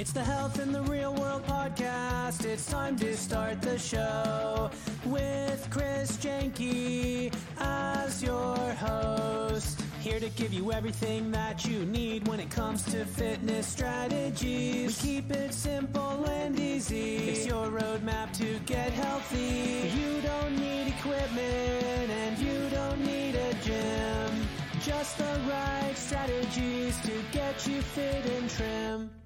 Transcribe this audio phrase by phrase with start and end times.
[0.00, 2.46] It's the Health in the Real World podcast.
[2.46, 4.70] It's time to start the show
[5.04, 9.78] with Chris Jenke as your host.
[10.00, 15.02] Here to give you everything that you need when it comes to fitness strategies.
[15.02, 17.16] We keep it simple and easy.
[17.28, 19.90] It's your roadmap to get healthy.
[19.98, 24.48] You don't need equipment and you don't need a gym.
[24.80, 29.19] Just the right strategies to get you fit and trim.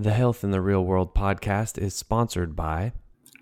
[0.00, 2.92] The Health in the Real World podcast is sponsored by.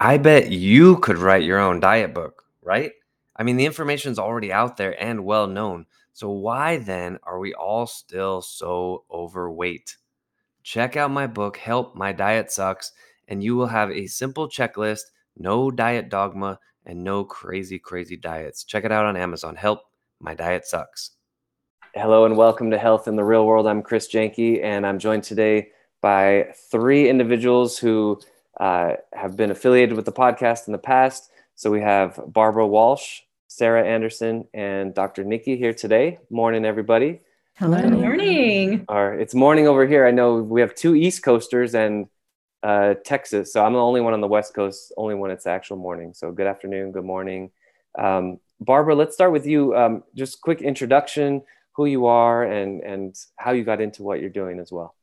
[0.00, 2.92] I bet you could write your own diet book, right?
[3.36, 5.84] I mean, the information's already out there and well known.
[6.14, 9.98] So, why then are we all still so overweight?
[10.62, 12.92] Check out my book, Help My Diet Sucks,
[13.28, 15.02] and you will have a simple checklist,
[15.36, 18.64] no diet dogma, and no crazy, crazy diets.
[18.64, 19.56] Check it out on Amazon.
[19.56, 19.80] Help
[20.20, 21.10] My Diet Sucks.
[21.94, 23.66] Hello, and welcome to Health in the Real World.
[23.66, 25.68] I'm Chris Jenke, and I'm joined today
[26.06, 28.16] by three individuals who
[28.60, 31.32] uh, have been affiliated with the podcast in the past.
[31.56, 35.24] So we have Barbara Walsh, Sarah Anderson, and Dr.
[35.24, 36.20] Nikki here today.
[36.30, 37.22] Morning, everybody.
[37.54, 37.82] Hello.
[37.82, 38.84] Good morning.
[38.88, 40.06] Or it's morning over here.
[40.06, 42.06] I know we have two East Coasters and
[42.62, 44.92] uh, Texas, so I'm the only one on the West Coast.
[44.96, 46.14] Only when it's actual morning.
[46.14, 47.50] So good afternoon, good morning,
[47.98, 48.94] um, Barbara.
[48.94, 49.74] Let's start with you.
[49.74, 54.30] Um, just quick introduction, who you are, and and how you got into what you're
[54.30, 54.95] doing as well.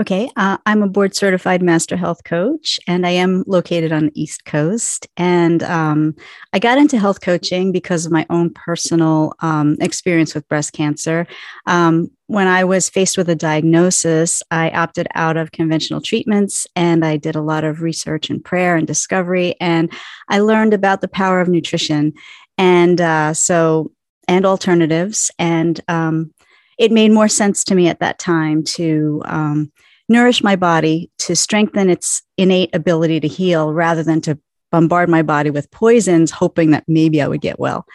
[0.00, 4.20] Okay, uh, I'm a board certified master health coach, and I am located on the
[4.20, 5.06] East Coast.
[5.16, 6.16] And um,
[6.52, 11.28] I got into health coaching because of my own personal um, experience with breast cancer.
[11.66, 17.04] Um, when I was faced with a diagnosis, I opted out of conventional treatments and
[17.04, 19.54] I did a lot of research and prayer and discovery.
[19.60, 19.92] And
[20.28, 22.14] I learned about the power of nutrition.
[22.58, 23.92] And uh, so,
[24.26, 25.30] and alternatives.
[25.38, 26.33] And um,
[26.78, 29.72] it made more sense to me at that time to um,
[30.08, 34.38] nourish my body to strengthen its innate ability to heal rather than to
[34.70, 37.86] bombard my body with poisons, hoping that maybe I would get well.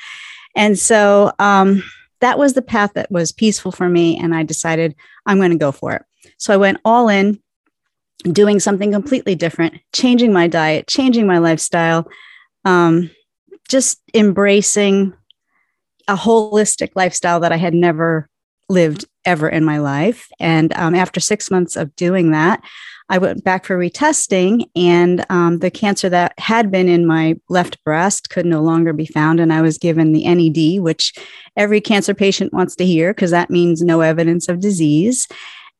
[0.55, 1.83] And so um,
[2.21, 4.17] that was the path that was peaceful for me.
[4.17, 6.03] And I decided I'm going to go for it.
[6.37, 7.39] So I went all in,
[8.31, 12.07] doing something completely different, changing my diet, changing my lifestyle,
[12.65, 13.09] um,
[13.69, 15.13] just embracing
[16.07, 18.29] a holistic lifestyle that I had never
[18.69, 20.27] lived ever in my life.
[20.39, 22.61] And um, after six months of doing that,
[23.11, 27.83] I went back for retesting, and um, the cancer that had been in my left
[27.83, 29.39] breast could no longer be found.
[29.39, 31.15] And I was given the NED, which
[31.57, 35.27] every cancer patient wants to hear because that means no evidence of disease.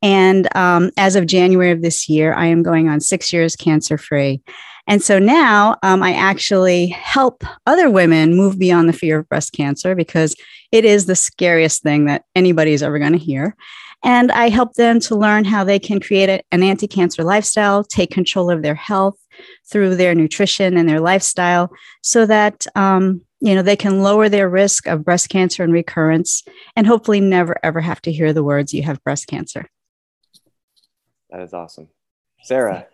[0.01, 3.97] And um, as of January of this year, I am going on six years cancer
[3.97, 4.41] free.
[4.87, 9.53] And so now um, I actually help other women move beyond the fear of breast
[9.53, 10.35] cancer because
[10.71, 13.55] it is the scariest thing that anybody is ever going to hear.
[14.03, 17.83] And I help them to learn how they can create a, an anti cancer lifestyle,
[17.83, 19.17] take control of their health
[19.69, 21.71] through their nutrition and their lifestyle
[22.01, 22.65] so that.
[22.75, 26.43] Um, you know they can lower their risk of breast cancer and recurrence
[26.75, 29.65] and hopefully never ever have to hear the words you have breast cancer
[31.29, 31.87] That is awesome.
[32.43, 32.87] Sarah,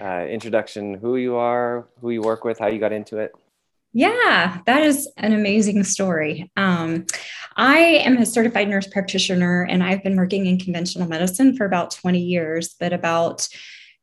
[0.00, 3.32] uh, introduction, who you are, who you work with, how you got into it.
[3.92, 6.50] Yeah, that is an amazing story.
[6.56, 7.04] Um,
[7.56, 11.90] I am a certified nurse practitioner and I've been working in conventional medicine for about
[11.90, 13.46] 20 years, but about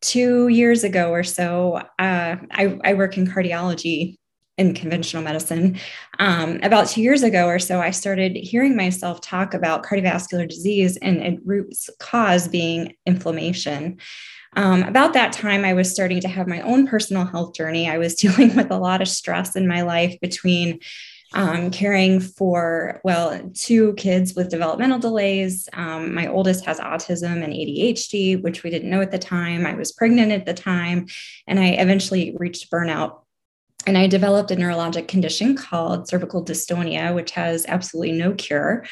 [0.02, 4.16] two years ago or so, uh, I, I work in cardiology
[4.60, 5.80] in conventional medicine.
[6.20, 10.98] Um, about two years ago or so, I started hearing myself talk about cardiovascular disease
[10.98, 13.98] and its root cause being inflammation.
[14.56, 17.90] Um, about that time, I was starting to have my own personal health journey.
[17.90, 20.80] I was dealing with a lot of stress in my life between
[21.34, 25.70] um, caring for, well, two kids with developmental delays.
[25.74, 29.66] Um, my oldest has autism and ADHD, which we didn't know at the time.
[29.66, 31.06] I was pregnant at the time,
[31.46, 33.22] and I eventually reached burnout.
[33.86, 38.86] And I developed a neurologic condition called cervical dystonia, which has absolutely no cure.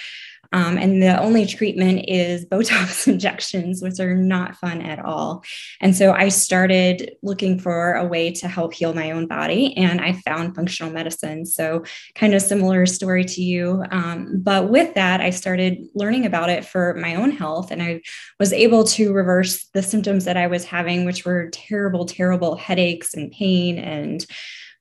[0.54, 5.44] Um, and the only treatment is Botox injections, which are not fun at all.
[5.82, 10.02] And so I started looking for a way to help heal my own body, and
[10.02, 11.46] I found functional medicine.
[11.46, 11.84] So,
[12.16, 13.84] kind of similar story to you.
[13.92, 18.02] Um, but with that, I started learning about it for my own health, and I
[18.40, 23.14] was able to reverse the symptoms that I was having, which were terrible, terrible headaches
[23.14, 24.26] and pain and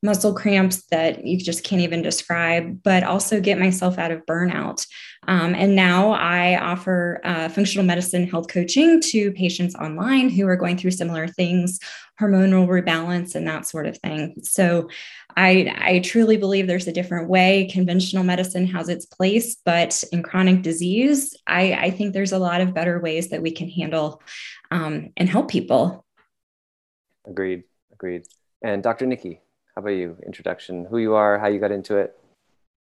[0.03, 4.87] muscle cramps that you just can't even describe, but also get myself out of burnout.
[5.27, 10.57] Um, and now I offer uh, functional medicine health coaching to patients online who are
[10.57, 11.81] going through similar things,
[12.21, 14.37] hormonal rebalance, and that sort of thing.
[14.43, 14.89] So
[15.37, 17.69] I, I truly believe there's a different way.
[17.71, 22.61] Conventional medicine has its place, but in chronic disease, I, I think there's a lot
[22.61, 24.23] of better ways that we can handle
[24.71, 26.05] um, and help people.
[27.27, 27.65] Agreed.
[27.93, 28.27] Agreed.
[28.63, 29.07] And Dr.
[29.07, 29.41] Nikki,
[29.77, 30.17] how about you?
[30.25, 32.17] Introduction, who you are, how you got into it?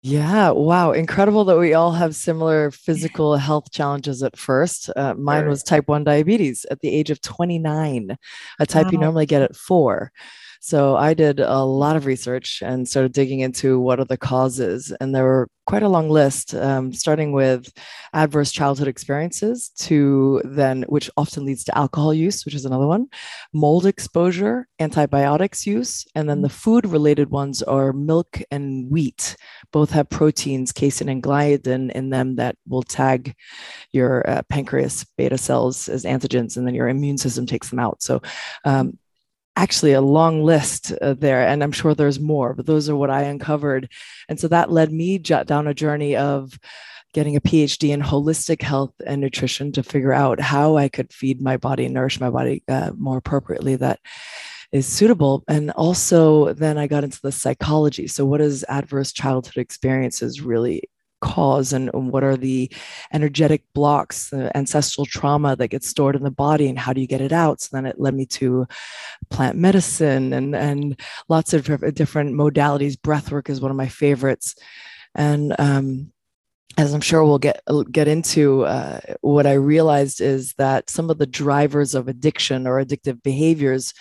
[0.01, 0.91] Yeah, wow.
[0.91, 4.89] Incredible that we all have similar physical health challenges at first.
[4.95, 5.49] Uh, mine Sure.
[5.49, 8.15] was type 1 diabetes at the age of 29,
[8.59, 10.11] a type you normally get at four.
[10.65, 14.91] So I did a lot of research and started digging into what are the causes.
[14.99, 17.71] And there were quite a long list, um, starting with
[18.13, 23.05] adverse childhood experiences to then, which often leads to alcohol use, which is another one,
[23.53, 29.35] mold exposure, antibiotics use, and then the food related ones are milk and wheat
[29.71, 33.35] both have proteins, casein and gliadin in them that will tag
[33.91, 38.01] your uh, pancreas beta cells as antigens, and then your immune system takes them out.
[38.01, 38.21] So,
[38.63, 38.97] um,
[39.55, 43.09] actually, a long list uh, there, and I'm sure there's more, but those are what
[43.09, 43.89] I uncovered.
[44.27, 46.59] And so that led me down a journey of
[47.13, 51.41] getting a PhD in holistic health and nutrition to figure out how I could feed
[51.41, 53.77] my body nourish my body uh, more appropriately.
[53.77, 54.01] That
[54.73, 55.43] is suitable.
[55.47, 58.07] And also, then I got into the psychology.
[58.07, 60.83] So, what does adverse childhood experiences really
[61.21, 62.71] cause, and, what are the
[63.13, 67.07] energetic blocks, the ancestral trauma that gets stored in the body, and how do you
[67.07, 67.61] get it out?
[67.61, 68.67] So, then it led me to
[69.29, 72.95] plant medicine and, and lots of different modalities.
[72.97, 74.55] Breathwork is one of my favorites.
[75.13, 76.11] And, um,
[76.77, 77.61] as I'm sure we'll get
[77.91, 82.83] get into, uh, what I realized is that some of the drivers of addiction or
[82.83, 83.93] addictive behaviors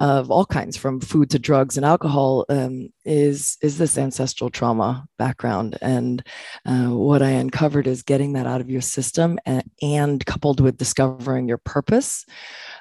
[0.00, 5.06] of all kinds, from food to drugs and alcohol, um, is is this ancestral trauma
[5.18, 5.76] background.
[5.82, 6.26] And
[6.66, 10.78] uh, what I uncovered is getting that out of your system, and, and coupled with
[10.78, 12.24] discovering your purpose,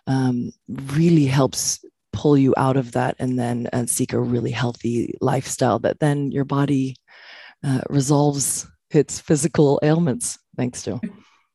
[0.07, 1.83] um, really helps
[2.13, 6.31] pull you out of that, and then uh, seek a really healthy lifestyle that then
[6.31, 6.95] your body
[7.63, 10.99] uh, resolves its physical ailments thanks to.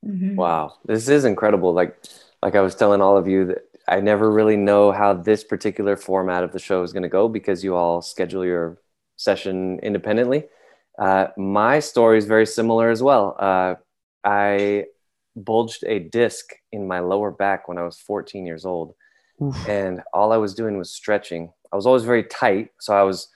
[0.06, 0.36] Mhm.
[0.36, 1.72] Wow, this is incredible.
[1.72, 1.96] Like,
[2.42, 5.96] like I was telling all of you that I never really know how this particular
[5.96, 8.78] format of the show is going to go because you all schedule your
[9.16, 10.44] session independently.
[10.98, 13.36] Uh, my story is very similar as well.
[13.38, 13.74] Uh,
[14.24, 14.86] I
[15.36, 18.94] bulged a disc in my lower back when I was 14 years old,
[19.42, 19.68] Oof.
[19.68, 21.52] and all I was doing was stretching.
[21.72, 23.28] I was always very tight, so I was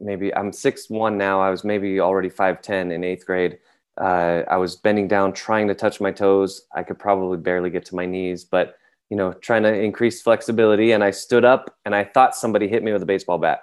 [0.00, 1.40] maybe I'm six one now.
[1.40, 3.58] I was maybe already five ten in eighth grade.
[4.00, 6.62] Uh, I was bending down, trying to touch my toes.
[6.72, 8.76] I could probably barely get to my knees, but
[9.10, 10.92] you know, trying to increase flexibility.
[10.92, 13.60] And I stood up, and I thought somebody hit me with a baseball bat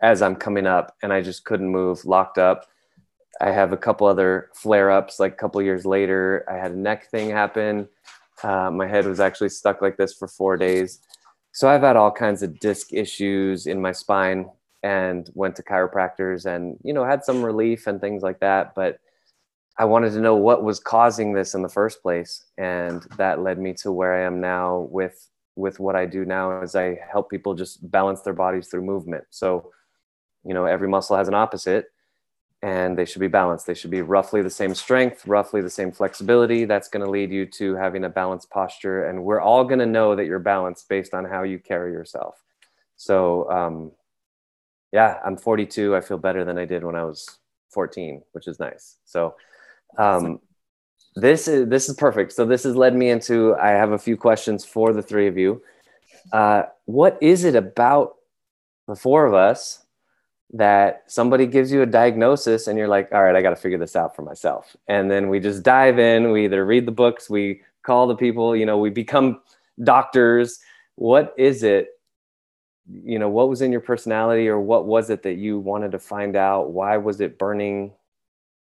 [0.00, 2.66] as I'm coming up, and I just couldn't move, locked up.
[3.40, 5.20] I have a couple other flare ups.
[5.20, 7.88] Like a couple years later, I had a neck thing happen.
[8.42, 11.00] Uh, my head was actually stuck like this for four days.
[11.52, 14.46] So I've had all kinds of disc issues in my spine
[14.82, 19.00] and went to chiropractors and you know had some relief and things like that but
[19.78, 23.58] i wanted to know what was causing this in the first place and that led
[23.58, 27.30] me to where i am now with with what i do now is i help
[27.30, 29.70] people just balance their bodies through movement so
[30.44, 31.86] you know every muscle has an opposite
[32.62, 35.92] and they should be balanced they should be roughly the same strength roughly the same
[35.92, 39.78] flexibility that's going to lead you to having a balanced posture and we're all going
[39.78, 42.42] to know that you're balanced based on how you carry yourself
[42.96, 43.92] so um,
[44.92, 45.94] yeah, I'm 42.
[45.94, 47.38] I feel better than I did when I was
[47.70, 48.96] 14, which is nice.
[49.04, 49.34] So,
[49.98, 50.40] um,
[51.14, 52.32] this is this is perfect.
[52.32, 53.54] So this has led me into.
[53.56, 55.62] I have a few questions for the three of you.
[56.32, 58.16] Uh, what is it about
[58.86, 59.84] the four of us
[60.52, 63.78] that somebody gives you a diagnosis and you're like, all right, I got to figure
[63.78, 66.30] this out for myself, and then we just dive in.
[66.30, 69.40] We either read the books, we call the people, you know, we become
[69.82, 70.60] doctors.
[70.96, 71.90] What is it
[72.88, 75.98] you know what was in your personality or what was it that you wanted to
[75.98, 77.92] find out why was it burning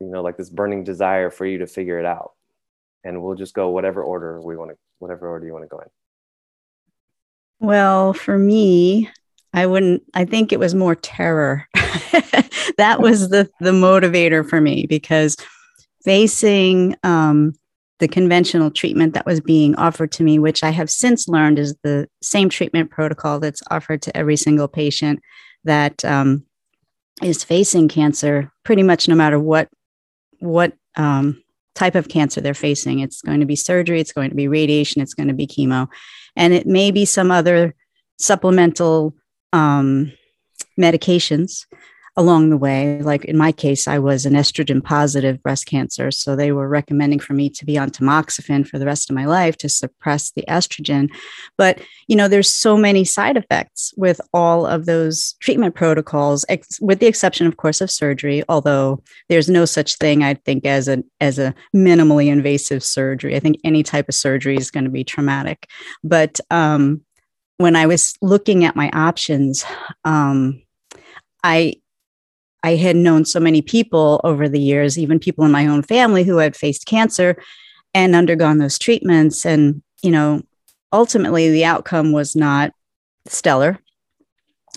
[0.06, 2.32] you know like this burning desire for you to figure it out
[3.04, 5.80] and we'll just go whatever order we want to whatever order you want to go
[5.80, 5.88] in
[7.60, 9.10] Well, for me,
[9.54, 11.68] I wouldn't, I think it was more terror.
[12.78, 15.38] that was the, the motivator for me because
[16.04, 17.54] facing um,
[18.00, 21.76] the conventional treatment that was being offered to me, which I have since learned is
[21.84, 25.22] the same treatment protocol that's offered to every single patient
[25.64, 26.46] that um,
[27.22, 29.70] is facing cancer, pretty much no matter what,
[30.44, 31.42] what um,
[31.76, 33.00] type of cancer they're facing.
[33.00, 35.88] It's going to be surgery, it's going to be radiation, it's going to be chemo
[36.36, 37.76] and it may be some other
[38.18, 39.14] supplemental
[39.52, 40.12] um,
[40.80, 41.66] medications
[42.16, 43.02] along the way.
[43.02, 46.12] Like in my case, I was an estrogen positive breast cancer.
[46.12, 49.26] So they were recommending for me to be on tamoxifen for the rest of my
[49.26, 51.10] life to suppress the estrogen.
[51.58, 56.80] But, you know, there's so many side effects with all of those treatment protocols, ex-
[56.80, 60.88] with the exception, of course, of surgery, although there's no such thing, I think, as
[60.88, 63.36] a, as a minimally invasive surgery.
[63.36, 65.68] I think any type of surgery is going to be traumatic.
[66.04, 67.02] But, um,
[67.58, 69.64] when I was looking at my options,
[70.04, 70.62] um,
[71.44, 71.76] I
[72.64, 76.24] I had known so many people over the years, even people in my own family
[76.24, 77.36] who had faced cancer
[77.94, 79.46] and undergone those treatments.
[79.46, 80.42] And, you know,
[80.92, 82.72] ultimately the outcome was not
[83.28, 83.80] stellar.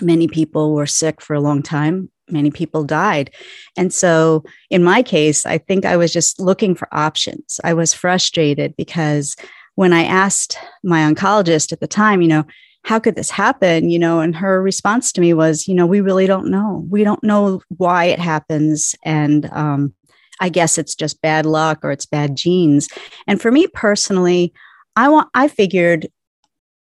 [0.02, 2.10] Many people were sick for a long time.
[2.28, 3.30] Many people died.
[3.76, 7.60] And so, in my case, I think I was just looking for options.
[7.62, 9.36] I was frustrated because
[9.76, 12.44] when I asked my oncologist at the time, you know,
[12.86, 14.20] how could this happen you know?
[14.20, 16.86] And her response to me was you know we really don't know.
[16.88, 18.94] We don't know why it happens.
[19.04, 19.92] And um,
[20.38, 22.88] i guess it's just bad luck or it's bad genes.
[23.26, 24.52] And for me personally
[24.94, 26.06] i want i figured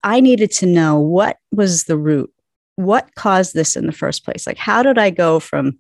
[0.04, 2.32] i needed to know what was the root
[2.76, 4.46] what caused this in the first place?
[4.46, 5.80] Like how did i go from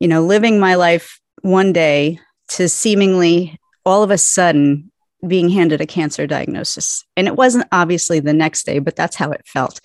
[0.00, 4.89] you know living my life one day to seemingly all of a sudden
[5.26, 7.04] being handed a cancer diagnosis.
[7.16, 9.80] And it wasn't obviously the next day, but that's how it felt.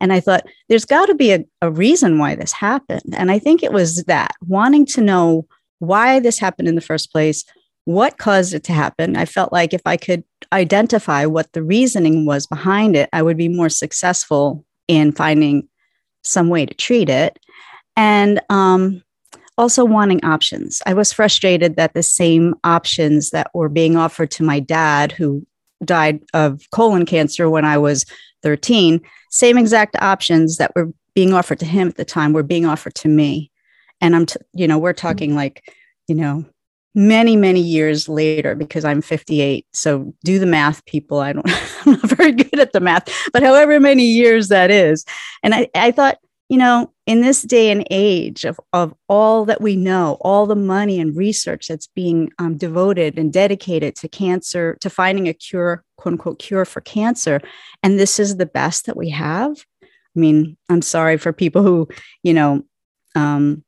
[0.00, 3.14] And I thought, there's got to be a, a, reason why this happened.
[3.16, 5.46] And I think it was that wanting to know
[5.78, 7.44] why this happened in the first place,
[7.84, 9.16] what caused it to happen.
[9.16, 13.36] I felt like if I could identify what the reasoning was behind it, I would
[13.36, 15.68] be more successful in finding
[16.24, 17.38] some way to treat it.
[17.96, 19.02] And um,
[19.58, 20.80] also wanting options.
[20.86, 25.46] I was frustrated that the same options that were being offered to my dad, who
[25.84, 28.06] died of colon cancer when I was
[28.42, 29.00] 13,
[29.30, 32.94] same exact options that were being offered to him at the time were being offered
[32.94, 33.50] to me.
[34.00, 35.06] And I'm, t- you know, we're mm-hmm.
[35.06, 35.68] talking like,
[36.06, 36.44] you know,
[36.94, 39.66] many, many years later because I'm 58.
[39.72, 41.18] So do the math, people.
[41.18, 41.46] I don't,
[41.86, 45.04] I'm not very good at the math, but however many years that is.
[45.42, 49.60] And I, I thought, you know, in this day and age of, of all that
[49.60, 54.78] we know, all the money and research that's being um, devoted and dedicated to cancer,
[54.80, 57.40] to finding a cure, quote unquote, cure for cancer,
[57.82, 59.56] and this is the best that we have.
[59.82, 61.88] I mean, I'm sorry for people who,
[62.22, 62.62] you know,
[63.14, 63.62] um,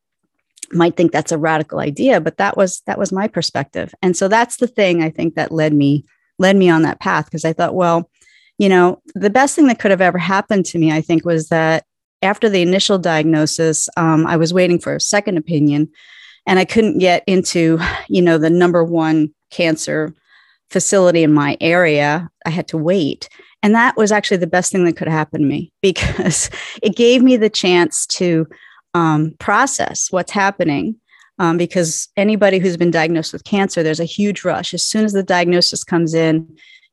[0.73, 4.27] might think that's a radical idea, but that was that was my perspective, and so
[4.29, 6.05] that's the thing I think that led me
[6.39, 8.11] led me on that path because I thought, well,
[8.59, 11.49] you know, the best thing that could have ever happened to me, I think, was
[11.49, 11.85] that
[12.23, 15.91] after the initial diagnosis, um, I was waiting for a second opinion,
[16.47, 20.15] and I couldn't get into, you know, the number one cancer
[20.71, 22.29] facility in my area.
[22.47, 23.29] I had to wait.
[23.62, 26.50] And that was actually the best thing that could happen to me because
[26.83, 28.47] it gave me the chance to
[28.95, 30.97] um, process what's happening.
[31.39, 34.75] Um, because anybody who's been diagnosed with cancer, there's a huge rush.
[34.75, 36.47] As soon as the diagnosis comes in,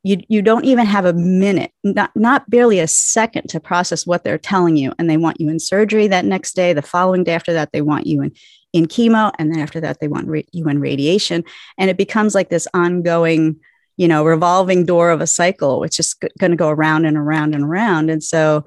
[0.07, 4.23] you you don't even have a minute not not barely a second to process what
[4.23, 4.93] they're telling you.
[4.97, 7.81] And they want you in surgery that next day the following day after that they
[7.81, 8.31] want you in
[8.71, 9.31] in chemo.
[9.37, 11.43] And then after that they want you in radiation.
[11.77, 13.57] And it becomes like this ongoing
[13.97, 17.17] you know revolving door of a cycle it's just g- going to go around and
[17.17, 18.09] around and around.
[18.09, 18.63] And so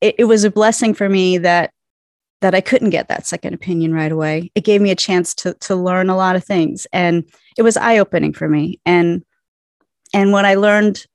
[0.00, 1.70] it, it was a blessing for me that
[2.40, 4.50] that I couldn't get that second opinion right away.
[4.54, 6.88] It gave me a chance to to learn a lot of things.
[6.92, 8.80] And it was eye opening for me.
[8.84, 9.22] And
[10.14, 11.06] and what I learned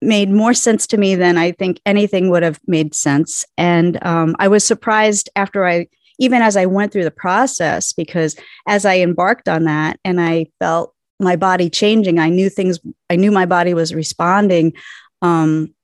[0.00, 3.44] made more sense to me than I think anything would have made sense.
[3.56, 5.88] And um, I was surprised after I,
[6.20, 8.36] even as I went through the process, because
[8.66, 12.78] as I embarked on that and I felt my body changing, I knew things,
[13.10, 14.72] I knew my body was responding.
[15.20, 15.74] Um,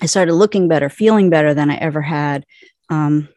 [0.00, 2.44] I started looking better, feeling better than I ever had.
[2.90, 3.28] Um,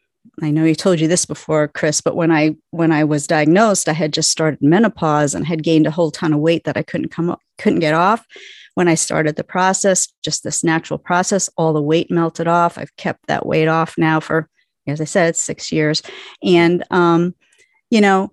[0.42, 3.90] I know you told you this before, Chris, but when I when I was diagnosed,
[3.90, 6.84] I had just started menopause and had gained a whole ton of weight that I
[6.84, 8.26] couldn't come up, couldn't get off.
[8.76, 12.78] When I started the process, just this natural process, all the weight melted off.
[12.78, 14.50] I've kept that weight off now for,
[14.88, 16.02] as I said, six years.
[16.44, 17.36] And um,
[17.90, 18.32] you know,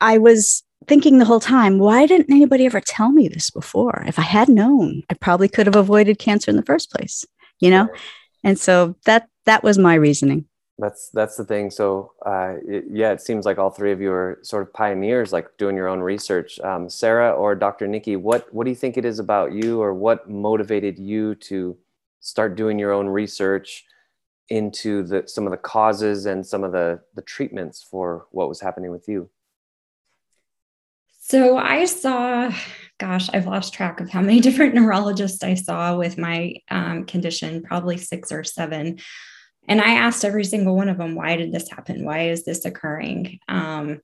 [0.00, 4.04] I was thinking the whole time, why didn't anybody ever tell me this before?
[4.06, 7.24] If I had known, I probably could have avoided cancer in the first place,
[7.60, 7.88] you know?
[8.42, 10.46] And so that that was my reasoning
[10.78, 11.70] that's that's the thing.
[11.70, 15.32] So uh, it, yeah it seems like all three of you are sort of pioneers
[15.32, 16.60] like doing your own research.
[16.60, 19.92] Um, sarah or dr nikki what what do you think it is about you or
[19.92, 21.76] what motivated you to
[22.20, 23.84] start doing your own research
[24.50, 28.60] into the some of the causes and some of the the treatments for what was
[28.60, 29.28] happening with you?
[31.20, 32.50] So i saw
[32.98, 37.62] gosh i've lost track of how many different neurologists i saw with my um, condition
[37.62, 38.98] probably six or seven
[39.68, 42.04] And I asked every single one of them, why did this happen?
[42.04, 43.38] Why is this occurring?
[43.48, 44.00] Um,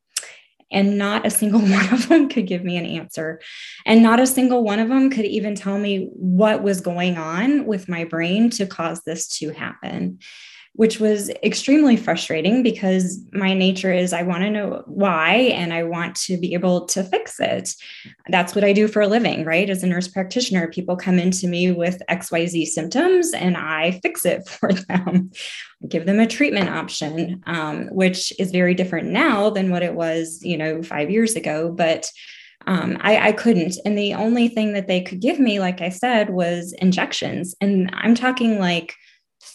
[0.70, 3.40] and not a single one of them could give me an answer.
[3.86, 7.66] And not a single one of them could even tell me what was going on
[7.66, 10.18] with my brain to cause this to happen
[10.76, 15.84] which was extremely frustrating because my nature is I want to know why and I
[15.84, 17.76] want to be able to fix it.
[18.28, 19.70] That's what I do for a living, right?
[19.70, 24.48] As a nurse practitioner, people come into me with XYZ symptoms and I fix it
[24.48, 25.30] for them.
[25.82, 29.94] I give them a treatment option, um, which is very different now than what it
[29.94, 31.70] was, you know, five years ago.
[31.70, 32.10] But
[32.66, 33.76] um, I, I, couldn't.
[33.84, 37.54] And the only thing that they could give me, like I said, was injections.
[37.60, 38.94] And I'm talking like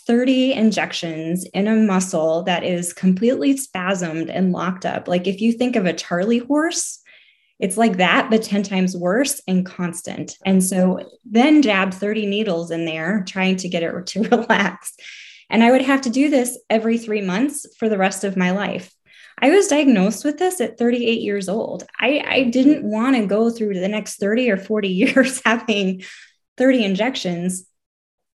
[0.07, 5.07] 30 injections in a muscle that is completely spasmed and locked up.
[5.07, 7.01] Like if you think of a Charlie horse,
[7.59, 10.37] it's like that, but 10 times worse and constant.
[10.45, 14.95] And so then jab 30 needles in there, trying to get it to relax.
[15.49, 18.51] And I would have to do this every three months for the rest of my
[18.51, 18.93] life.
[19.41, 21.85] I was diagnosed with this at 38 years old.
[21.99, 26.03] I, I didn't want to go through the next 30 or 40 years having
[26.57, 27.65] 30 injections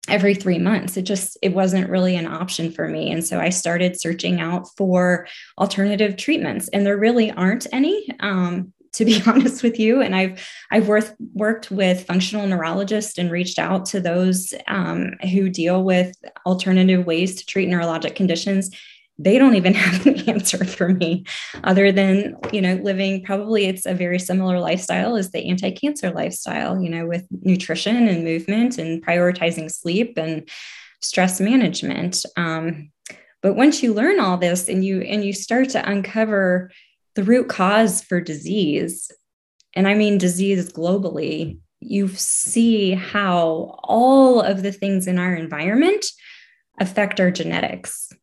[0.08, 0.98] every three months.
[0.98, 3.12] It just it wasn't really an option for me.
[3.12, 5.28] And so i started searching out for
[5.58, 10.02] alternative treatments and there really aren't any um, to be honest with you.
[10.02, 15.50] And i've i've worked worked with functional neurologists and reached out to those um, who
[15.50, 16.16] deal with
[16.46, 18.72] alternative ways to treat neurologic conditions
[19.18, 21.24] they don't even have an answer for me
[21.64, 26.82] other than you know living probably it's a very similar lifestyle as the anti-cancer lifestyle
[26.82, 30.50] you know with nutrition and movement and prioritizing sleep and
[31.02, 32.26] stress management.
[32.38, 32.92] Um,
[33.42, 36.72] but once you learn all this and you and you start to uncover
[37.16, 39.12] the root cause for disease
[39.76, 46.06] and i mean disease globally you see how all of the things in our environment
[46.80, 48.14] affect our genetics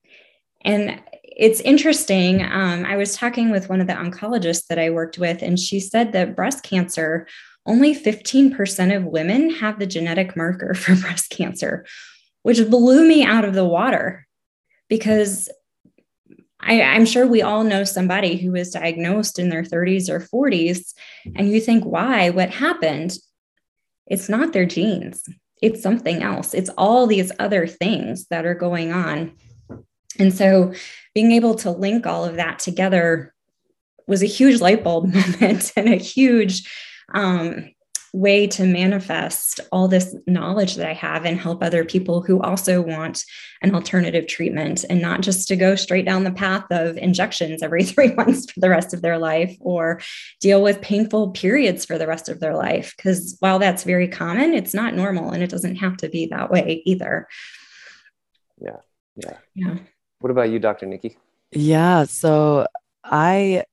[0.64, 2.42] and it's interesting.
[2.42, 5.78] Um, I was talking with one of the oncologists that I worked with, and she
[5.78, 7.28] said that breast cancer,
[7.64, 11.86] only 15% of women have the genetic marker for breast cancer,
[12.42, 14.26] which blew me out of the water
[14.88, 15.48] because
[16.60, 20.92] I, am sure we all know somebody who was diagnosed in their 30s or 40s,
[21.36, 22.30] and you think, why?
[22.30, 23.16] What happened?
[24.06, 25.28] It's not their genes,
[25.62, 26.54] it's something else.
[26.54, 29.32] It's all these other things that are going on.
[30.18, 30.72] And so
[31.14, 33.34] being able to link all of that together
[34.06, 36.68] was a huge light bulb moment and a huge
[37.14, 37.70] um,
[38.12, 42.80] way to manifest all this knowledge that I have and help other people who also
[42.80, 43.22] want
[43.62, 47.84] an alternative treatment and not just to go straight down the path of injections every
[47.84, 50.00] three months for the rest of their life or
[50.40, 52.94] deal with painful periods for the rest of their life.
[52.96, 56.50] Because while that's very common, it's not normal and it doesn't have to be that
[56.50, 57.28] way either.
[58.58, 58.76] Yeah.
[59.16, 59.36] Yeah.
[59.54, 59.76] Yeah.
[60.20, 60.86] What about you, Dr.
[60.86, 61.16] Nikki?
[61.52, 62.04] Yeah.
[62.04, 62.66] So
[63.04, 63.64] I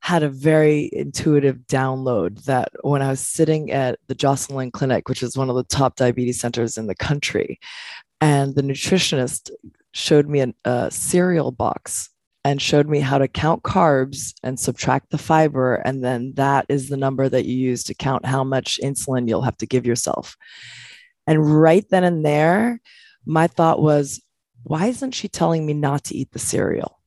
[0.00, 5.22] had a very intuitive download that when I was sitting at the Joslin Clinic, which
[5.22, 7.58] is one of the top diabetes centers in the country,
[8.20, 9.50] and the nutritionist
[9.92, 12.10] showed me a, a cereal box
[12.44, 15.76] and showed me how to count carbs and subtract the fiber.
[15.76, 19.42] And then that is the number that you use to count how much insulin you'll
[19.42, 20.36] have to give yourself.
[21.26, 22.80] And right then and there,
[23.24, 24.20] my thought was,
[24.64, 26.98] why isn't she telling me not to eat the cereal?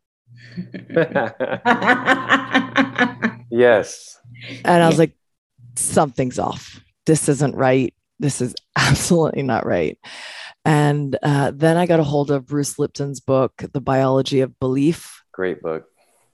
[3.49, 4.19] yes.
[4.63, 5.15] And I was like,
[5.75, 6.81] something's off.
[7.05, 7.93] This isn't right.
[8.19, 9.97] This is absolutely not right.
[10.65, 15.23] And uh, then I got a hold of Bruce Lipton's book, The Biology of Belief.
[15.31, 15.85] Great book.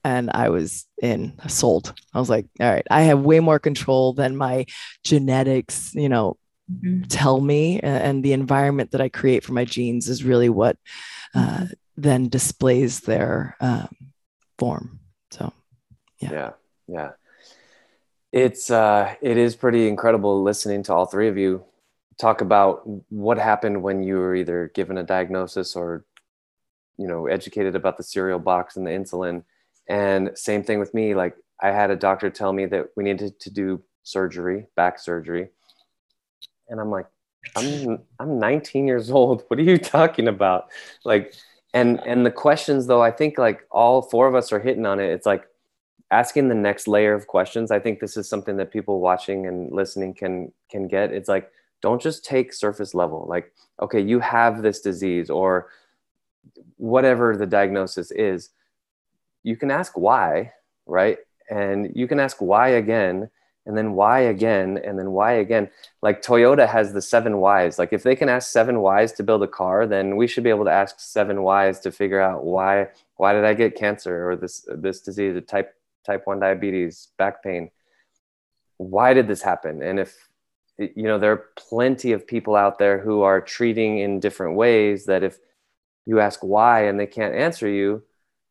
[0.04, 1.94] And I was in, sold.
[2.14, 4.66] I was like, all right, I have way more control than my
[5.04, 6.38] genetics, you know,
[6.74, 7.04] mm-hmm.
[7.04, 7.80] tell me.
[7.80, 10.78] And the environment that I create for my genes is really what
[11.36, 11.66] uh,
[11.98, 13.90] then displays their um,
[14.58, 15.00] form.
[15.32, 15.54] So,
[16.20, 16.32] yeah.
[16.32, 16.52] Yeah.
[16.88, 17.12] Yeah.
[18.32, 21.66] It's, uh, it is pretty incredible listening to all three of you
[22.20, 26.06] talk about what happened when you were either given a diagnosis or,
[26.98, 29.44] you know, educated about the cereal box and the insulin.
[29.88, 31.16] And same thing with me.
[31.16, 35.50] Like, I had a doctor tell me that we needed to do surgery, back surgery.
[36.70, 37.08] And I'm like,
[37.56, 39.44] I'm I'm 19 years old.
[39.48, 40.70] What are you talking about?
[41.04, 41.34] Like,
[41.74, 45.00] and and the questions though, I think like all four of us are hitting on
[45.00, 45.12] it.
[45.12, 45.48] It's like
[46.12, 47.72] asking the next layer of questions.
[47.72, 51.12] I think this is something that people watching and listening can can get.
[51.12, 53.26] It's like don't just take surface level.
[53.28, 55.70] Like, okay, you have this disease or
[56.78, 58.50] whatever the diagnosis is.
[59.44, 60.54] You can ask why,
[60.86, 61.18] right?
[61.50, 63.30] And you can ask why again
[63.66, 65.70] and then why again and then why again?
[66.02, 67.80] Like toyota has the seven whys.
[67.80, 70.50] Like if they can ask seven whys to build a car then we should be
[70.50, 74.36] able to ask seven whys to figure out why why did i get cancer or
[74.36, 77.72] this this disease type type 1 diabetes back pain?
[78.78, 79.82] Why did this happen?
[79.82, 80.30] And if
[80.78, 85.06] you know there are plenty of people out there who are treating in different ways
[85.06, 85.38] that if
[86.06, 88.02] you ask why and they can't answer you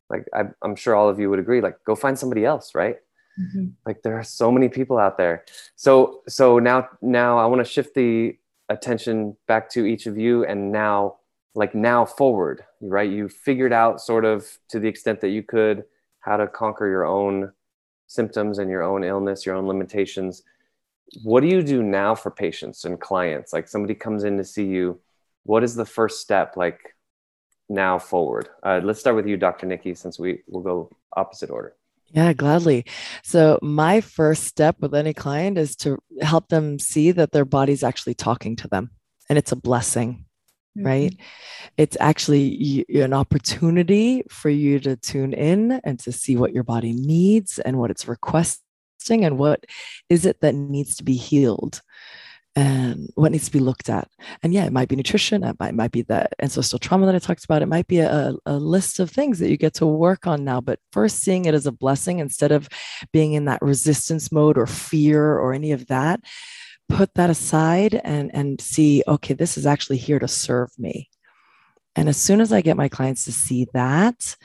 [0.08, 2.98] like I, i'm sure all of you would agree like go find somebody else right
[3.40, 3.68] Mm-hmm.
[3.86, 5.44] Like there are so many people out there.
[5.76, 8.36] So so now now I want to shift the
[8.68, 11.16] attention back to each of you and now
[11.54, 13.10] like now forward, right?
[13.10, 15.84] You figured out sort of to the extent that you could
[16.20, 17.52] how to conquer your own
[18.06, 20.42] symptoms and your own illness, your own limitations.
[21.22, 23.52] What do you do now for patients and clients?
[23.52, 25.00] Like somebody comes in to see you,
[25.44, 26.94] what is the first step like
[27.68, 28.48] now forward?
[28.62, 29.66] Uh, let's start with you, Dr.
[29.66, 31.74] Nikki, since we will go opposite order.
[32.12, 32.84] Yeah, gladly.
[33.24, 37.82] So, my first step with any client is to help them see that their body's
[37.82, 38.90] actually talking to them
[39.30, 40.26] and it's a blessing,
[40.76, 40.86] mm-hmm.
[40.86, 41.16] right?
[41.78, 46.92] It's actually an opportunity for you to tune in and to see what your body
[46.92, 49.64] needs and what it's requesting and what
[50.10, 51.80] is it that needs to be healed
[52.54, 54.08] and what needs to be looked at.
[54.42, 57.18] And yeah, it might be nutrition, it might, might be that ancestral trauma that I
[57.18, 57.62] talked about.
[57.62, 60.60] It might be a, a list of things that you get to work on now,
[60.60, 62.68] but first seeing it as a blessing instead of
[63.12, 66.20] being in that resistance mode or fear or any of that.
[66.88, 71.08] Put that aside and, and see, okay, this is actually here to serve me.
[71.96, 74.36] And as soon as I get my clients to see that,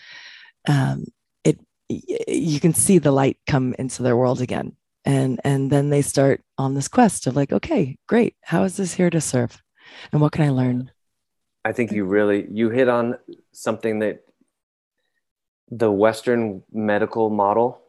[0.68, 1.06] um,
[1.44, 4.77] it you can see the light come into their world again
[5.08, 8.36] and and then they start on this quest of like okay great.
[8.42, 9.62] How is this here to serve?
[10.12, 10.92] And what can i learn?
[11.64, 13.18] I think you really you hit on
[13.54, 14.24] something that
[15.70, 17.82] the western medical model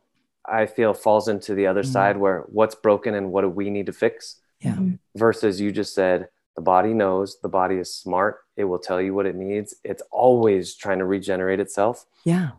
[0.44, 1.92] i feel falls into the other mm-hmm.
[1.92, 4.72] side where what's broken and what do we need to fix yeah.
[4.72, 4.94] Mm-hmm.
[5.14, 9.14] versus you just said the body knows the body is smart it will tell you
[9.14, 9.76] what it needs.
[9.85, 12.04] It's always trying to regenerate itself.
[12.24, 12.50] Yeah.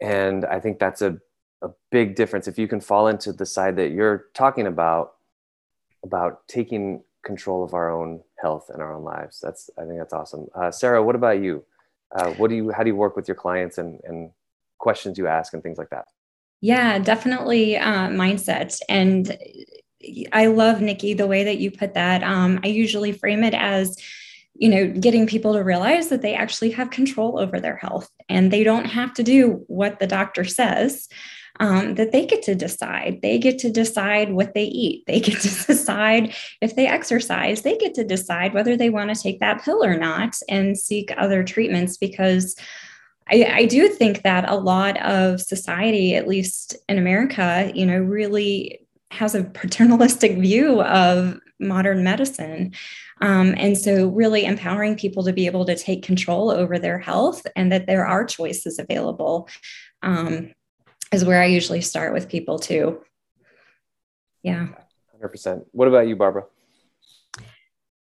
[0.00, 1.18] And i think that's a
[1.66, 2.48] a big difference.
[2.48, 5.14] If you can fall into the side that you're talking about
[6.04, 10.12] about taking control of our own health and our own lives that's i think that's
[10.12, 10.46] awesome.
[10.54, 11.64] Uh, sarah what about you?
[12.14, 14.30] Uh, what do you how do you work with your clients and and
[14.78, 16.06] questions you ask and things like that?
[16.60, 18.78] Yeah definitely uh, mindset.
[18.88, 19.36] And
[20.32, 22.22] i love nikki the way that you put that.
[22.22, 23.96] Um, i usually frame it as
[24.54, 28.52] you know getting people to realize that they actually have control over their health and
[28.52, 31.08] they don't have to do what the doctor says
[31.60, 33.20] um, that they get to decide.
[33.22, 35.04] They get to decide what they eat.
[35.06, 37.62] They get to decide if they exercise.
[37.62, 41.12] They get to decide whether they want to take that pill or not and seek
[41.16, 42.56] other treatments because.
[43.28, 47.98] I, I do think that a lot of society, at least in America, you know,
[47.98, 52.72] really has a paternalistic view of modern medicine.
[53.20, 57.46] Um, and so, really empowering people to be able to take control over their health
[57.56, 59.48] and that there are choices available.
[60.02, 60.52] Um,
[61.12, 63.00] is where I usually start with people too.
[64.42, 64.68] Yeah.
[65.22, 65.64] 100%.
[65.72, 66.44] What about you, Barbara?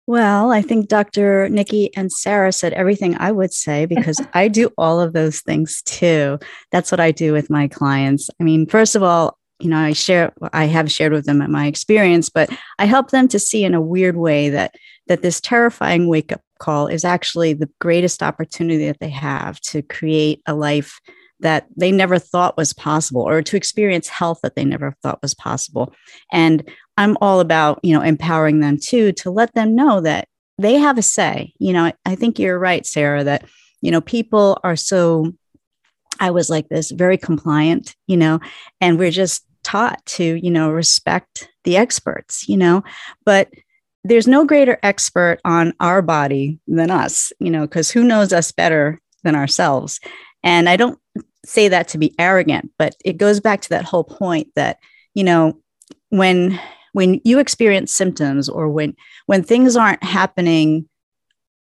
[0.06, 1.48] Well, I think Dr.
[1.48, 5.82] Nikki and Sarah said everything I would say because I do all of those things
[5.82, 6.38] too.
[6.72, 8.28] That's what I do with my clients.
[8.40, 11.66] I mean, first of all, you know, I share I have shared with them my
[11.66, 14.74] experience, but I help them to see in a weird way that
[15.06, 19.82] that this terrifying wake up call is actually the greatest opportunity that they have to
[19.82, 21.00] create a life
[21.40, 25.34] that they never thought was possible or to experience health that they never thought was
[25.34, 25.92] possible.
[26.32, 30.74] And i'm all about you know empowering them too to let them know that they
[30.74, 31.52] have a say.
[31.58, 33.44] You know i think you're right sarah that
[33.80, 35.32] you know people are so
[36.20, 38.40] i was like this very compliant you know
[38.80, 42.82] and we're just taught to you know respect the experts you know.
[43.24, 43.50] But
[44.04, 48.52] there's no greater expert on our body than us you know because who knows us
[48.52, 50.00] better than ourselves?
[50.42, 50.99] And i don't
[51.44, 54.78] say that to be arrogant, but it goes back to that whole point that,
[55.14, 55.58] you know,
[56.10, 56.60] when
[56.92, 58.94] when you experience symptoms or when
[59.26, 60.88] when things aren't happening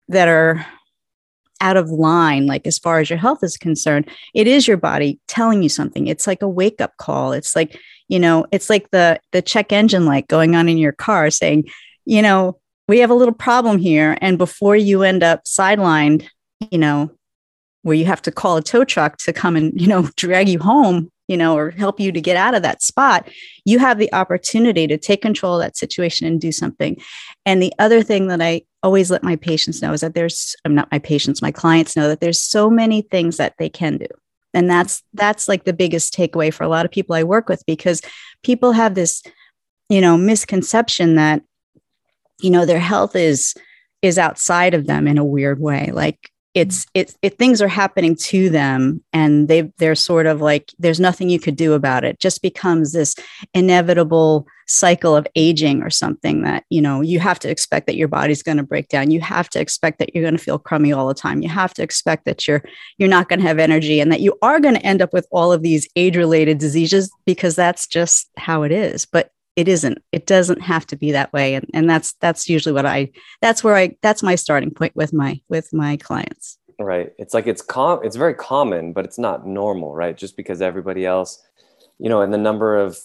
[0.07, 0.65] that are
[1.61, 5.19] out of line like as far as your health is concerned it is your body
[5.27, 6.07] telling you something.
[6.07, 7.33] It's like a wake up call.
[7.33, 10.91] It's like you know it's like the the check engine light going on in your
[10.91, 11.65] car saying
[12.05, 16.27] you know we have a little problem here and before you end up sidelined
[16.71, 17.11] you know
[17.83, 20.59] where you have to call a tow truck to come and you know drag you
[20.59, 23.29] home you know or help you to get out of that spot
[23.65, 26.97] you have the opportunity to take control of that situation and do something.
[27.45, 30.73] And the other thing that i always let my patients know is that there's i'm
[30.73, 34.07] not my patients my clients know that there's so many things that they can do.
[34.53, 37.63] And that's that's like the biggest takeaway for a lot of people i work with
[37.65, 38.01] because
[38.43, 39.21] people have this
[39.89, 41.41] you know misconception that
[42.41, 43.53] you know their health is
[44.01, 45.91] is outside of them in a weird way.
[45.93, 50.73] Like it's it's it things are happening to them and they they're sort of like
[50.79, 52.19] there's nothing you could do about it.
[52.19, 53.15] Just becomes this
[53.53, 58.07] inevitable cycle of aging or something that you know you have to expect that your
[58.07, 59.11] body's going to break down.
[59.11, 61.41] You have to expect that you're going to feel crummy all the time.
[61.43, 62.63] You have to expect that you're
[62.97, 65.27] you're not going to have energy and that you are going to end up with
[65.31, 69.05] all of these age related diseases because that's just how it is.
[69.05, 70.01] But it isn't.
[70.13, 73.61] It doesn't have to be that way and, and that's that's usually what i that's
[73.61, 76.57] where i that's my starting point with my with my clients.
[76.79, 77.11] Right.
[77.17, 80.15] It's like it's com it's very common but it's not normal right?
[80.15, 81.43] Just because everybody else
[81.97, 82.97] you know and the number of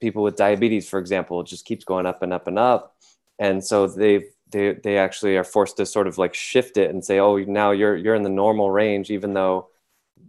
[0.00, 2.96] people with diabetes for example just keeps going up and up and up.
[3.38, 7.04] And so they they they actually are forced to sort of like shift it and
[7.04, 9.68] say oh now you're you're in the normal range even though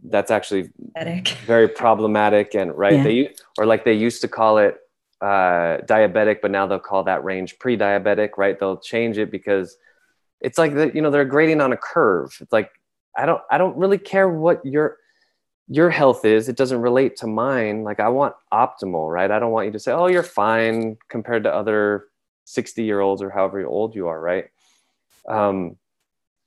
[0.03, 0.69] that's actually
[1.45, 3.03] very problematic and right yeah.
[3.03, 4.77] they or like they used to call it
[5.21, 8.59] uh, diabetic, but now they'll call that range pre-diabetic, right?
[8.59, 9.77] They'll change it because
[10.41, 12.37] it's like the, you know they're grading on a curve.
[12.39, 12.71] It's like
[13.17, 14.97] I don't I don't really care what your
[15.67, 16.49] your health is.
[16.49, 17.83] It doesn't relate to mine.
[17.83, 19.29] Like I want optimal, right?
[19.29, 22.07] I don't want you to say, oh, you're fine compared to other
[22.45, 24.45] 60 year olds or however old you are, right?
[25.27, 25.75] Um,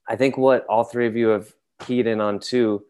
[0.07, 2.83] I think what all three of you have keyed in on too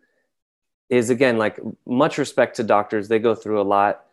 [0.89, 3.07] is again like much respect to doctors.
[3.07, 4.05] They go through a lot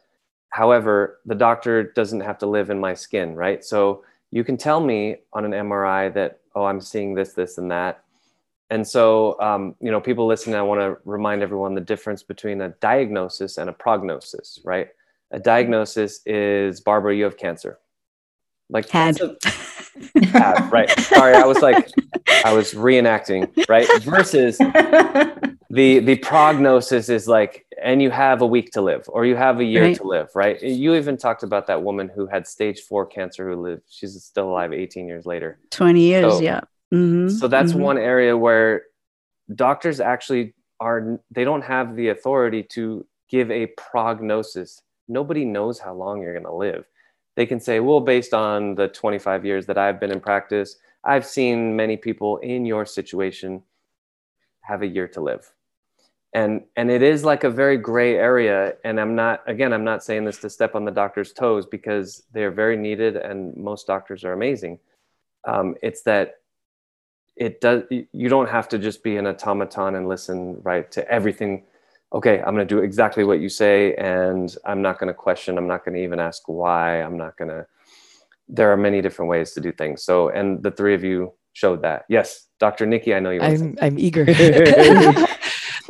[0.51, 3.65] However, the doctor doesn't have to live in my skin, right?
[3.65, 7.71] So you can tell me on an MRI that, oh, I'm seeing this, this, and
[7.71, 8.03] that.
[8.71, 12.61] And so, um, you know, people listening, I want to remind everyone the difference between
[12.61, 14.89] a diagnosis and a prognosis, right?
[15.33, 17.79] A diagnosis is Barbara, you have cancer.
[18.69, 19.19] Like had.
[20.25, 20.89] had, right.
[21.01, 21.89] Sorry, I was like,
[22.45, 23.89] I was reenacting, right?
[24.03, 24.59] Versus
[25.71, 29.61] the the prognosis is like and you have a week to live or you have
[29.61, 29.97] a year right.
[29.97, 33.57] to live right you even talked about that woman who had stage four cancer who
[33.57, 36.61] lived she's still alive 18 years later 20 years so, yeah
[36.93, 37.29] mm-hmm.
[37.29, 37.83] so that's mm-hmm.
[37.83, 38.83] one area where
[39.55, 45.95] doctors actually are they don't have the authority to give a prognosis nobody knows how
[45.95, 46.85] long you're going to live
[47.37, 51.27] they can say well based on the 25 years that i've been in practice i've
[51.27, 53.63] seen many people in your situation
[54.71, 55.53] have a year to live.
[56.33, 58.75] And and it is like a very gray area.
[58.85, 62.23] And i'm not again i'm not saying this to step on the doctor's toes because
[62.33, 64.79] they're very needed and most doctors are amazing.
[65.47, 66.37] Um, it's that
[67.35, 71.65] it does you don't have to just be an automaton and listen right to everything.
[72.13, 75.59] Okay i'm going to do exactly what you say and i'm not going to question.
[75.59, 77.03] I'm not going to even ask why.
[77.03, 77.67] I'm not going to
[78.53, 80.05] there are many different ways to do things.
[80.05, 82.05] So and the three of you showed that.
[82.09, 84.27] Yes dr nikki i know you i'm, I'm eager.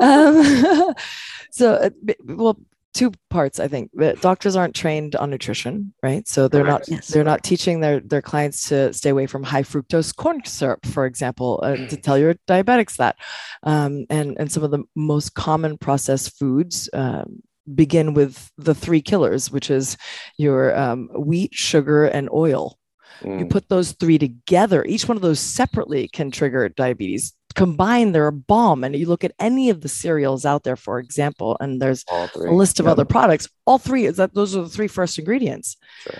[0.01, 0.95] Um,
[1.51, 1.91] so, uh,
[2.25, 2.59] well,
[2.95, 3.91] two parts i think.
[4.21, 6.27] Doctors aren't trained on nutrition right?
[6.27, 7.09] So they're not yes.
[7.09, 11.07] they're not teaching their their clients to stay away from high fructose corn syrup for
[11.07, 13.17] example uh, to tell your diabetics that.
[13.63, 17.43] Um, and and some of the most common processed foods um,
[17.75, 19.97] begin with the three killers which is
[20.37, 22.77] your um, wheat sugar and oil.
[23.23, 23.41] Mm.
[23.41, 27.35] you put those three together each one of those separately can trigger diabetes.
[27.55, 28.85] Combine they're a bomb.
[28.85, 32.05] And you look at any of the cereals out there for example and there's
[32.49, 33.49] a list of other products.
[33.67, 35.77] All three is that those are the three first ingredients.
[36.03, 36.15] Sure.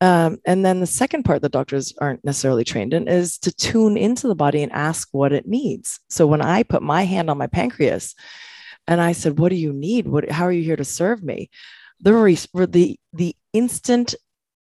[0.00, 3.96] um, and then the second part that doctors aren't necessarily trained in is to tune
[3.96, 5.98] into the body and ask what it needs.
[6.08, 8.14] So when i put my hand on my pancreas
[8.86, 10.06] and i said what do you need?
[10.06, 11.50] What how are you here to serve me?
[12.00, 14.14] The re- the the instant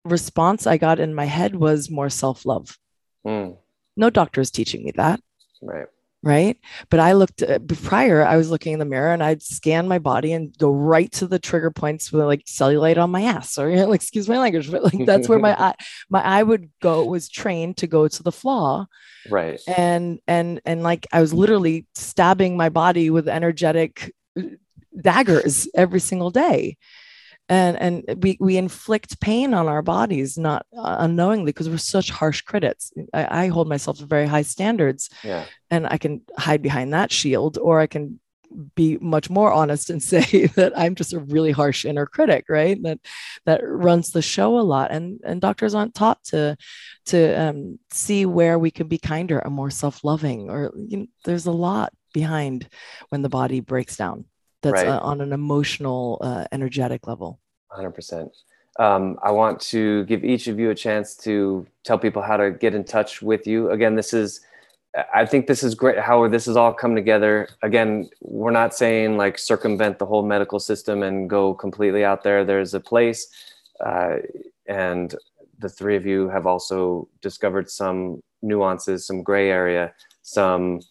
[0.04, 2.78] response i got in my head was more self-love.
[3.26, 3.58] Mm.
[3.96, 5.20] no doctor is teaching me that.
[5.62, 5.88] Right
[6.24, 6.58] right?
[6.90, 10.00] But i looked uh, prior i was looking in the mirror and i'd scan my
[10.00, 13.70] body and go right to the trigger points with like cellulite on my ass or
[13.70, 15.76] you know, like excuse my language but like that's where my eye
[16.10, 18.86] my eye would go was trained to go to the flaw.
[19.30, 19.60] Right.
[19.68, 24.44] And and and like i was literally stabbing my body with energetic uh,
[25.00, 26.78] daggers every single day
[27.50, 32.10] and and we we inflict pain on our bodies not uh, unknowingly because we're such
[32.10, 32.92] harsh critics.
[33.14, 35.10] I, I, hold myself to very high standards.
[35.24, 35.46] Yeah.
[35.70, 38.20] and i can hide behind that shield or i can
[38.76, 42.82] be much more honest and say that i'm just a really harsh inner critic right?
[42.84, 43.00] That
[43.46, 44.92] that runs the show a lot.
[44.92, 46.58] And and doctors aren't taught to
[47.08, 51.46] to um, see where we can be kinder and more self-loving or you know, there's
[51.46, 52.68] a lot behind
[53.10, 54.26] when the body breaks down
[54.62, 54.88] that's right.
[54.88, 57.40] uh, on an emotional, uh, energetic level.
[57.72, 58.30] 100%.
[58.80, 62.52] Um, I want to give each of you a chance to tell people how to
[62.52, 63.70] get in touch with you.
[63.72, 64.42] Again, this is,
[65.14, 67.50] I think this is great how this has all come together.
[67.64, 72.46] Again, we're not saying like circumvent the whole medical system and go completely out there.
[72.46, 73.28] There's a place,
[73.84, 74.18] uh,
[74.68, 75.16] and
[75.60, 79.94] the three of you have also discovered some nuances, some gray area,
[80.24, 80.82] some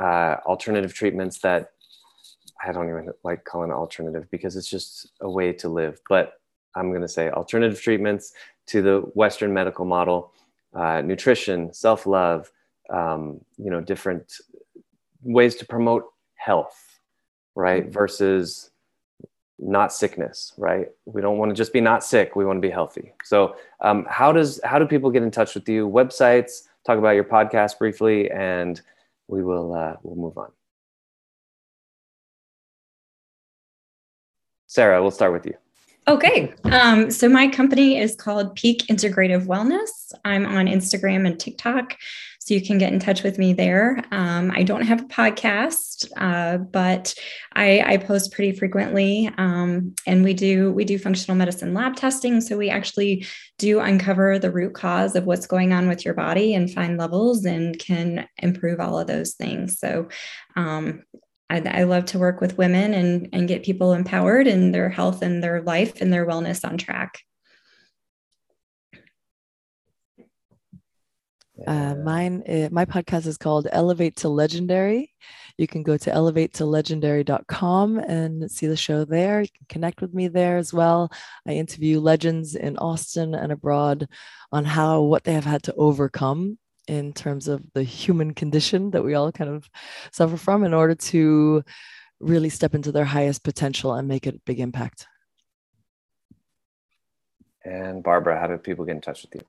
[0.00, 1.72] uh, alternative treatments that
[2.64, 6.00] I don't even like calling alternative because it's just a way to live.
[6.08, 6.34] But
[6.74, 8.32] I'm going to say alternative treatments
[8.66, 10.32] to the Western medical model,
[10.74, 12.50] uh, nutrition, self love,
[12.90, 14.38] um, you know, different
[15.22, 17.00] ways to promote health,
[17.54, 17.84] right?
[17.84, 17.92] Mm-hmm.
[17.92, 18.70] Versus
[19.58, 20.88] not sickness, right?
[21.06, 22.36] We don't want to just be not sick.
[22.36, 23.12] We want to be healthy.
[23.24, 25.88] So, um, how does how do people get in touch with you?
[25.88, 28.80] Websites, talk about your podcast briefly, and
[29.28, 30.52] we will uh, we'll move on.
[34.76, 35.54] Sarah, we'll start with you.
[36.06, 36.52] Okay.
[36.64, 40.12] Um, so my company is called Peak Integrative Wellness.
[40.22, 41.96] I'm on Instagram and TikTok,
[42.40, 44.04] so you can get in touch with me there.
[44.10, 47.14] Um, I don't have a podcast, uh, but
[47.54, 52.42] I, I, post pretty frequently, um, and we do we do functional medicine lab testing.
[52.42, 53.24] So we actually
[53.56, 57.46] do uncover the root cause of what's going on with your body and find levels
[57.46, 59.78] and can improve all of those things.
[59.78, 60.08] So
[60.54, 61.02] um,
[61.48, 65.22] I, I, love to work with women and, and get people empowered in their health
[65.22, 67.20] and their life and their wellness on track.
[71.66, 75.14] Uh, mine, uh, my podcast is called Elevate to Legendary.
[75.56, 79.40] You can go to elevatetolegendary.com and see the show there.
[79.40, 81.10] You can connect with me there as well.
[81.46, 84.06] I interview legends in Austin and abroad
[84.52, 89.04] on how what they have had to overcome in terms of the human condition that
[89.04, 89.68] we all kind of
[90.12, 91.62] suffer from in order to
[92.20, 95.06] really step into their highest potential and make a big impact.
[97.64, 99.40] And Barbara, how do people get in touch with you?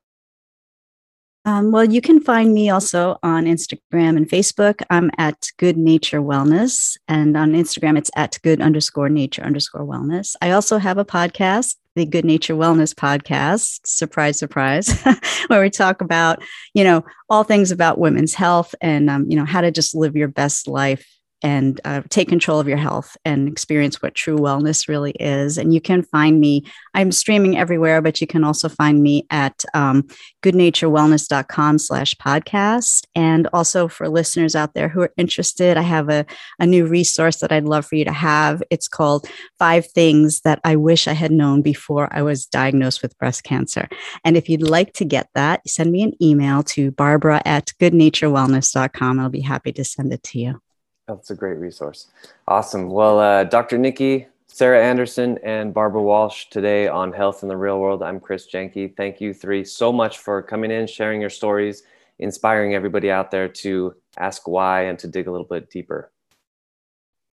[1.48, 4.82] Um, well, you can find me also on Instagram and Facebook.
[4.90, 10.36] I'm at Good Nature Wellness, and on Instagram it's at Good underscore Nature underscore Wellness.
[10.42, 15.02] I also have a podcast the Good Nature Wellness podcast, surprise, surprise,
[15.48, 16.44] where we talk about,
[16.76, 20.16] you know, all things about women's health and, um, you know, how to just live
[20.16, 24.88] your best life and uh, take control of your health and experience what true wellness
[24.88, 25.58] really is.
[25.58, 29.64] And you can find me, I'm streaming everywhere, but you can also find me at
[29.74, 30.08] um,
[30.44, 33.06] goodnaturewellness.com slash podcast.
[33.14, 36.26] And also for listeners out there who are interested, I have a,
[36.60, 38.64] a new resource that I'd love for you to have.
[38.72, 39.28] It's called
[39.60, 43.88] Five Things That I Wish I Had Known Before I Was Diagnosed with Breast Cancer.
[44.26, 49.20] And if you'd like to get that, send me an email to barbara at goodnaturewellness.com.
[49.20, 50.62] I'll be happy to send it to you.
[51.08, 52.08] That's a great resource.
[52.50, 52.90] Awesome.
[52.90, 53.78] Well, uh, Dr.
[53.78, 58.04] Nikki, Sarah Anderson, and Barbara Walsh today on Health in the Real World.
[58.04, 58.96] I'm Chris Jenke.
[58.98, 61.84] Thank you three so much for coming in, sharing your stories,
[62.20, 66.12] inspiring everybody out there to ask why and to dig a little bit deeper.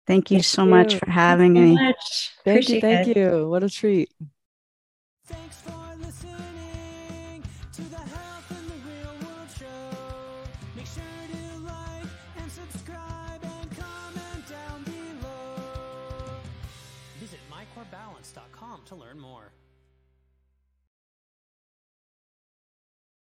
[0.06, 0.70] Thank you thank so you.
[0.70, 1.76] much for having thank me.
[1.76, 2.32] So much.
[2.44, 2.80] Thank Appreciate you.
[2.80, 3.16] Thank it.
[3.16, 3.48] you.
[3.48, 4.12] What a treat.
[18.94, 19.53] to learn more.